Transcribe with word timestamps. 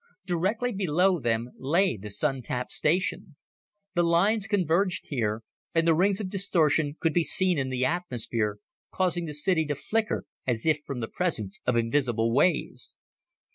Directly 0.25 0.71
below 0.71 1.19
them 1.19 1.51
lay 1.59 1.95
the 1.95 2.09
Sun 2.09 2.41
tap 2.41 2.71
station. 2.71 3.35
The 3.93 4.01
lines 4.01 4.47
converged 4.47 5.09
here, 5.09 5.43
and 5.75 5.87
the 5.87 5.93
rings 5.93 6.19
of 6.19 6.27
distortion 6.27 6.97
could 6.99 7.13
be 7.13 7.23
seen 7.23 7.59
in 7.59 7.69
the 7.69 7.85
atmosphere, 7.85 8.57
causing 8.91 9.25
the 9.25 9.33
city 9.35 9.63
to 9.67 9.75
flicker 9.75 10.25
as 10.47 10.65
if 10.65 10.79
from 10.87 11.01
the 11.01 11.07
presence 11.07 11.59
of 11.67 11.75
invisible 11.75 12.33
waves. 12.33 12.95